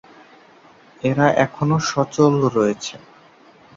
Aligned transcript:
এরা 1.01 1.27
এখনও 1.45 1.77
সচল 1.91 2.33
রয়েছে। 2.57 2.95